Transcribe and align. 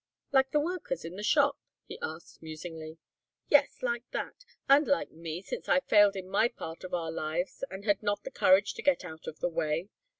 "Like 0.31 0.49
the 0.49 0.59
workers 0.59 1.05
in 1.05 1.15
the 1.15 1.21
shop?" 1.21 1.59
he 1.85 1.99
asked, 2.01 2.41
musingly. 2.41 2.97
"Yes, 3.49 3.83
like 3.83 4.03
that, 4.09 4.45
and 4.67 4.87
like 4.87 5.11
me 5.11 5.43
since 5.43 5.69
I 5.69 5.79
failed 5.81 6.15
in 6.15 6.27
my 6.27 6.47
part 6.47 6.83
of 6.83 6.95
our 6.95 7.11
lives 7.11 7.63
and 7.69 7.85
had 7.85 8.01
not 8.01 8.23
the 8.23 8.31
courage 8.31 8.73
to 8.73 8.81
get 8.81 9.05
out 9.05 9.27
of 9.27 9.41
the 9.41 9.49
way. 9.49 9.89